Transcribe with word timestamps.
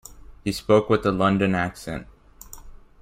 He 0.43 0.51
spoke 0.51 0.89
with 0.89 1.05
a 1.05 1.11
London 1.11 1.53
accent. 1.53 2.07